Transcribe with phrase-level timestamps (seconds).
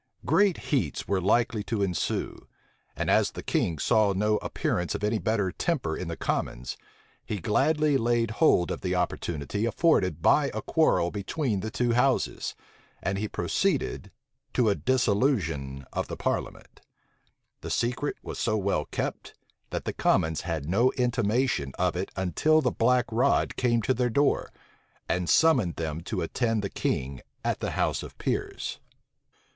[0.25, 2.47] Great heats were likely to ensue;
[2.95, 6.75] and as the king saw no appearance of any better temper in the commons,
[7.23, 12.55] he gladly laid hold of the opportunity afforded by a quarrel between the two houses,
[13.03, 14.09] and he proceeded
[14.55, 16.81] to a dissolution of the parliament.
[17.59, 19.35] The secret was so well kept,
[19.69, 24.09] that the commons had no intimation of it till the black rod came to their
[24.09, 24.51] door,
[25.07, 28.79] and summoned them to attend the king at the house of peers.